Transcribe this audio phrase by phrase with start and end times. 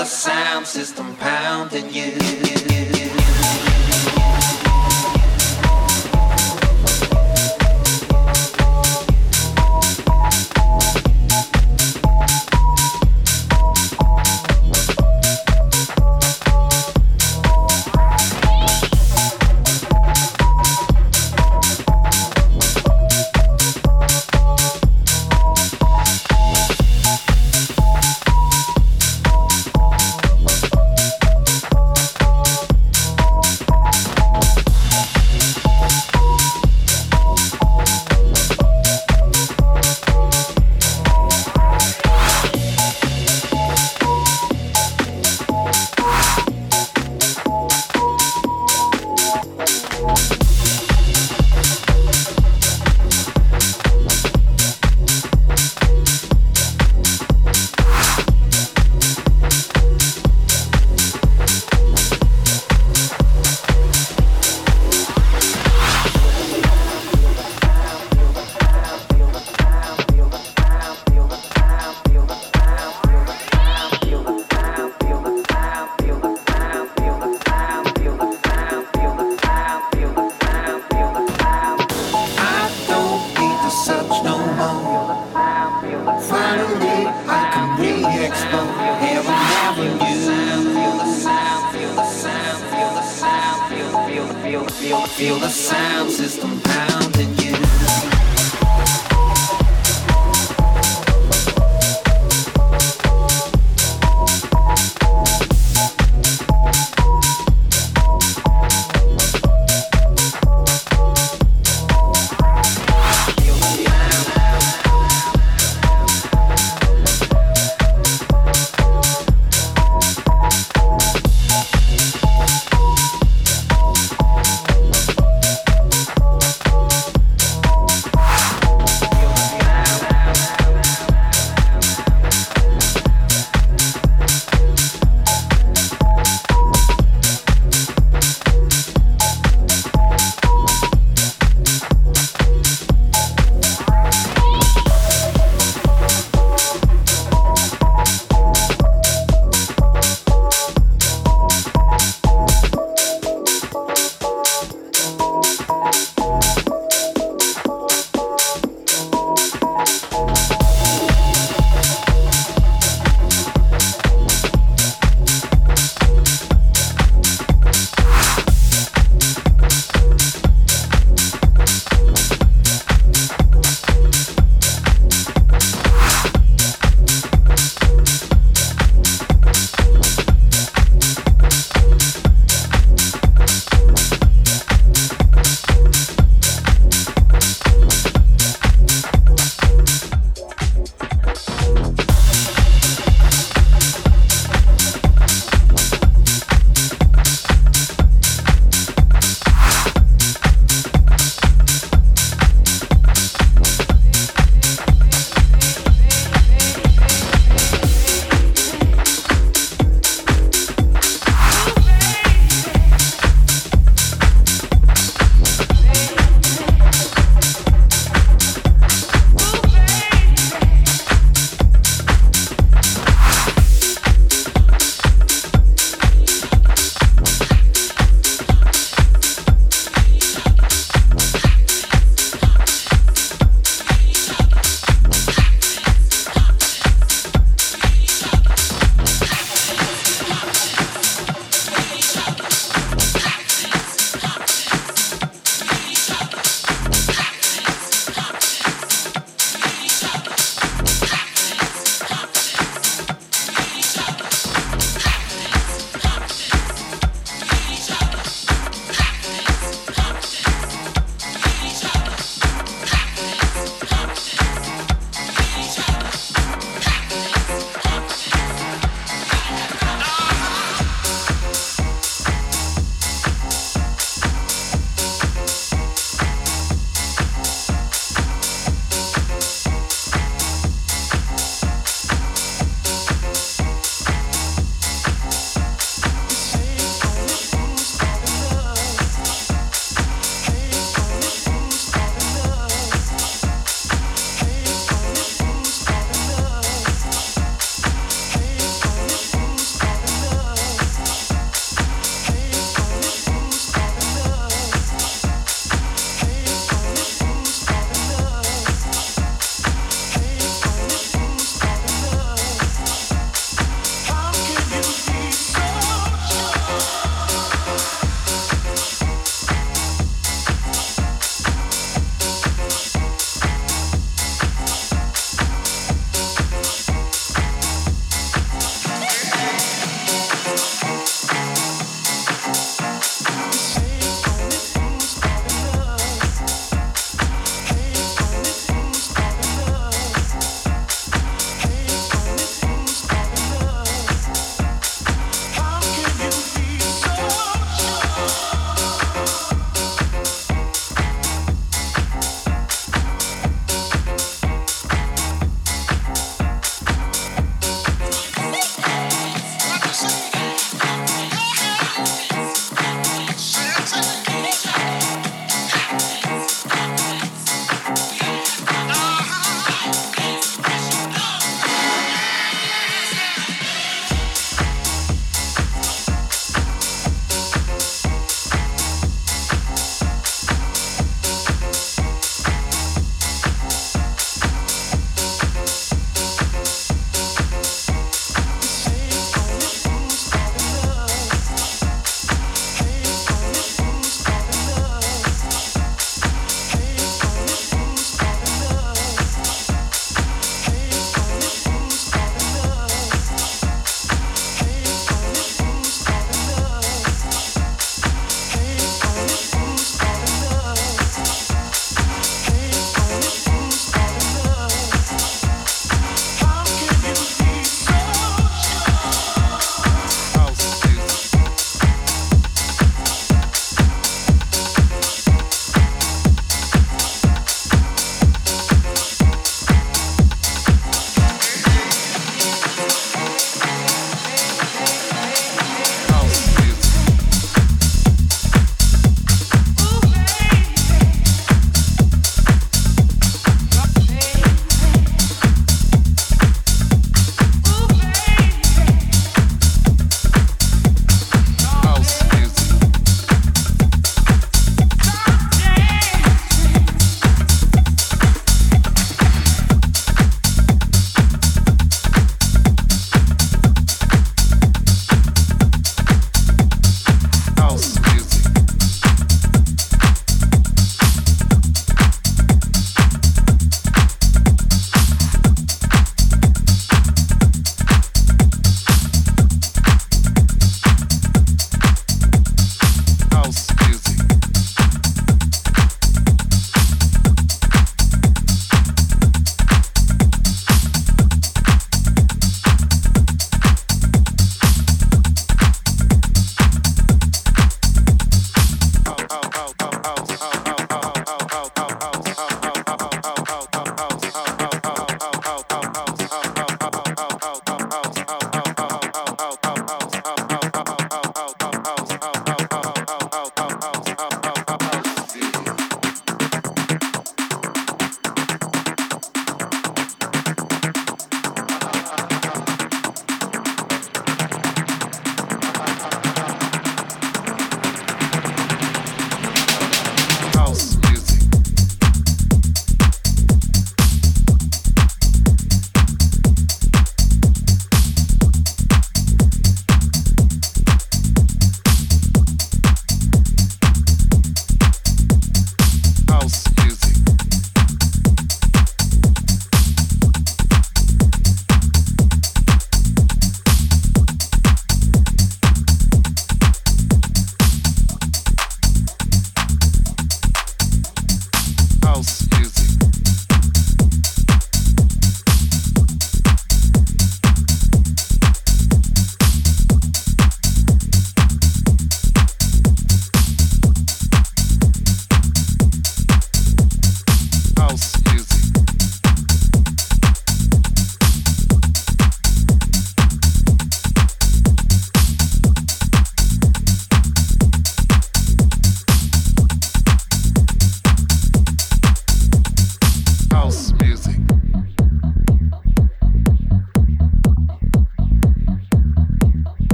[0.00, 2.69] the sound system pounding you.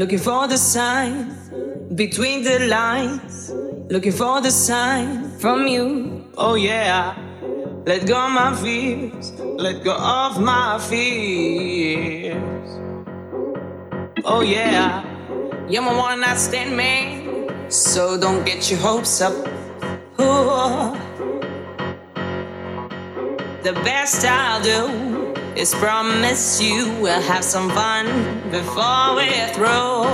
[0.00, 1.36] Looking for the sign
[1.94, 3.50] between the lines,
[3.90, 6.24] looking for the sign from you.
[6.38, 7.14] Oh yeah,
[7.84, 12.40] let go of my fears, let go of my fears.
[14.24, 15.04] Oh yeah,
[15.68, 19.34] you're my one night stand man, so don't get your hopes up.
[20.18, 20.96] Ooh.
[23.62, 25.09] The best I'll do
[25.60, 28.06] is promise you we'll have some fun
[28.50, 30.08] before we're through.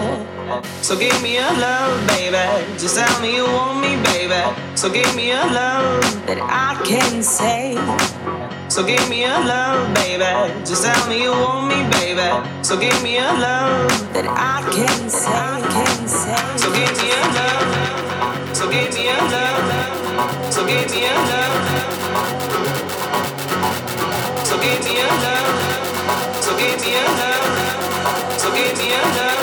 [0.83, 2.47] So give me a love, baby.
[2.79, 4.43] Just tell me you want me, baby.
[4.75, 7.77] So give me a love that I can say.
[8.69, 10.35] So give me a love, baby.
[10.65, 12.29] Just tell me you want me, baby.
[12.65, 15.31] So give me a love that I can say.
[15.31, 16.43] I can say.
[16.59, 18.57] So give me a love.
[18.57, 20.53] So give me a love.
[20.53, 22.06] So give me a love.
[24.67, 26.43] So give me a love.
[26.43, 28.41] So give me a love.
[28.41, 29.36] So give me a love.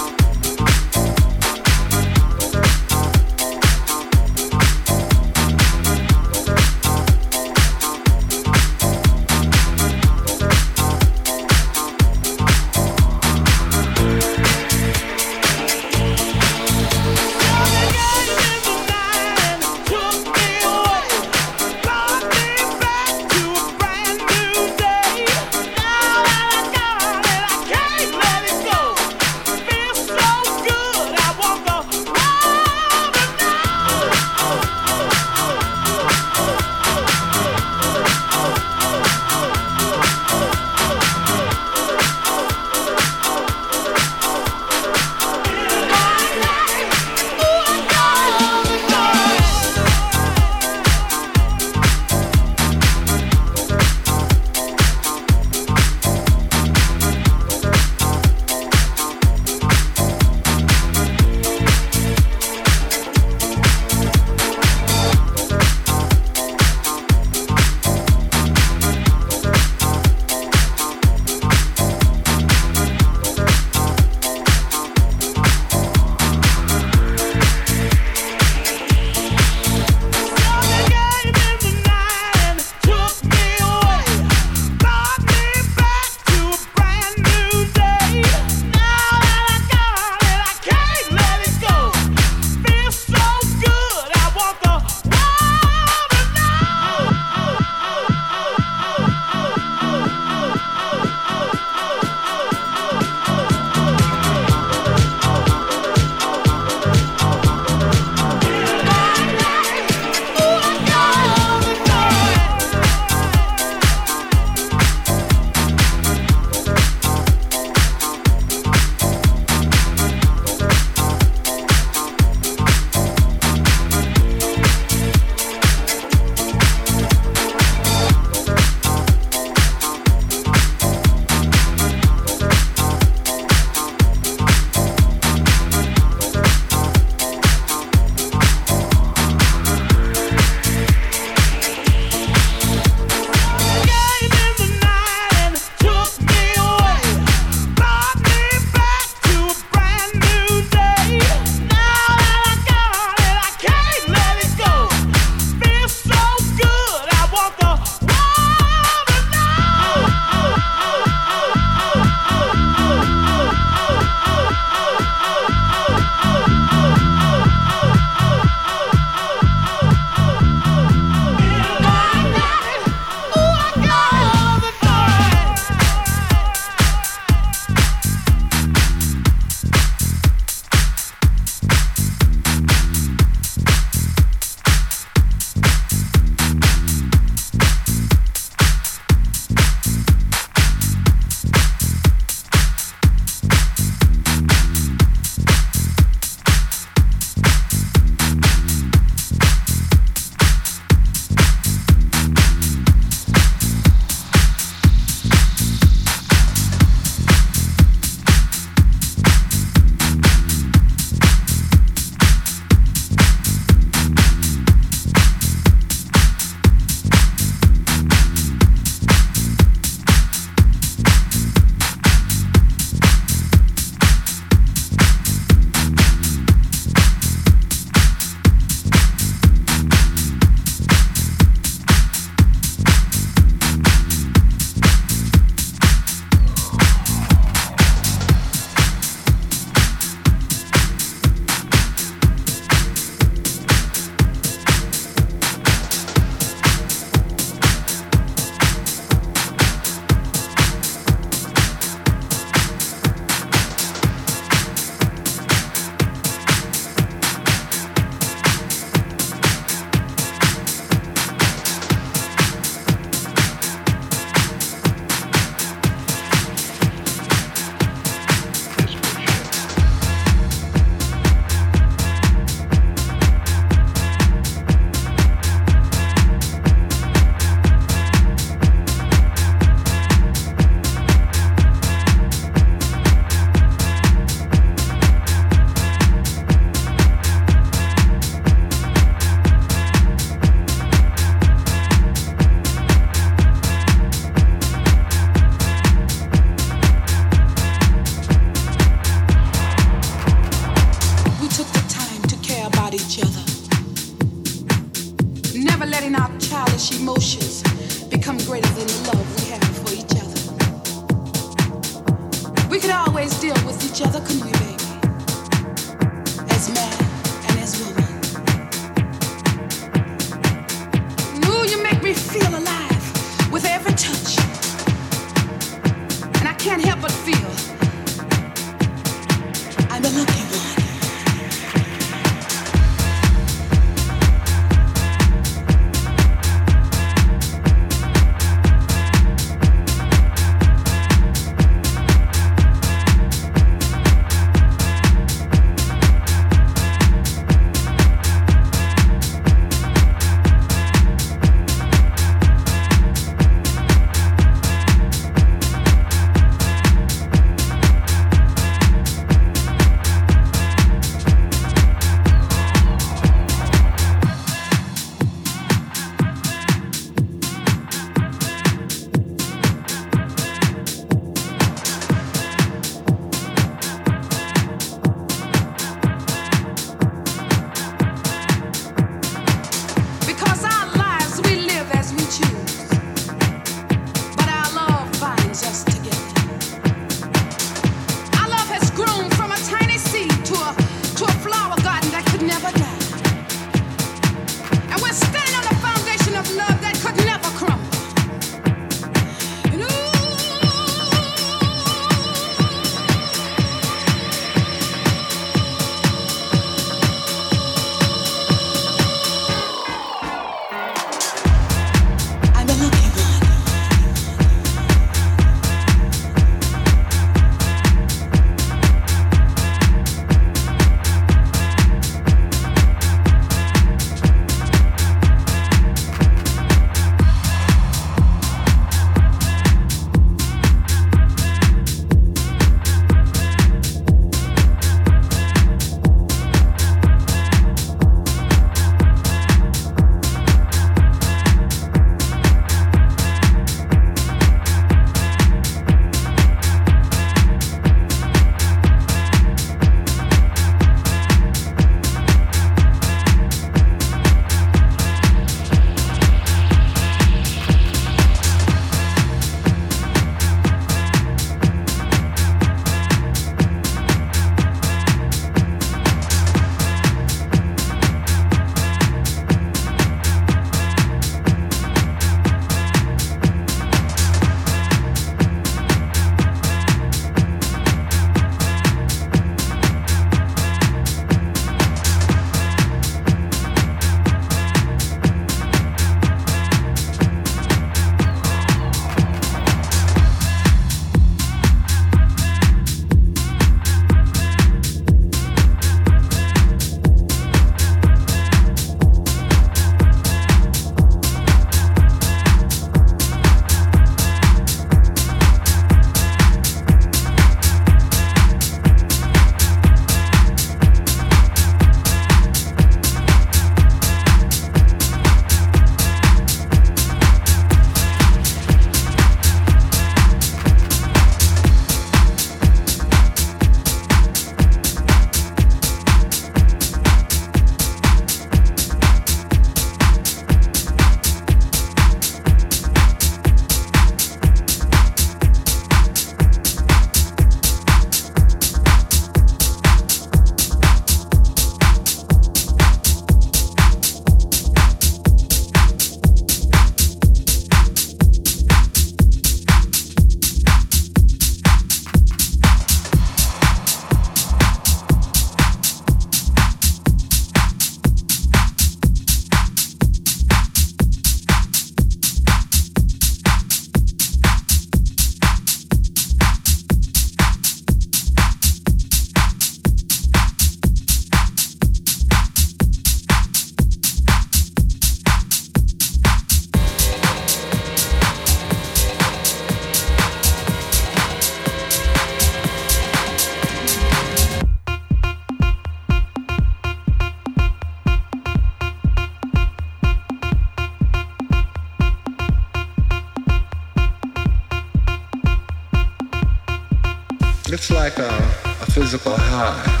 [597.73, 600.00] It's like a, a physical high.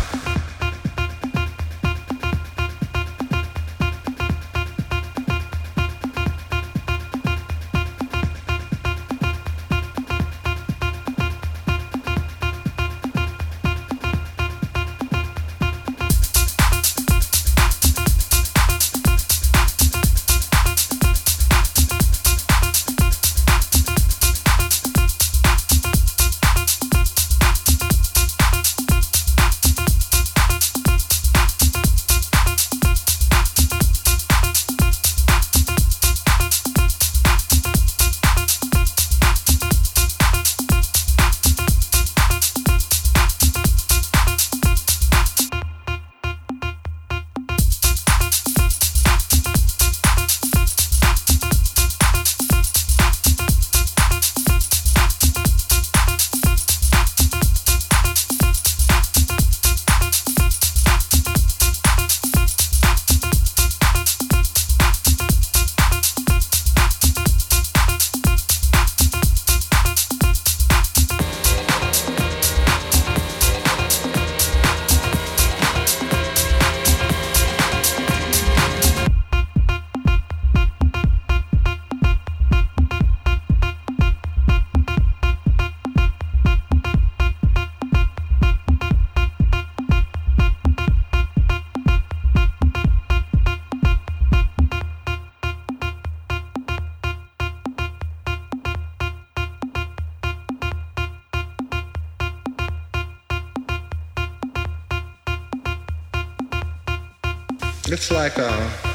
[108.21, 108.49] Like a,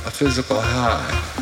[0.06, 1.35] a physical high.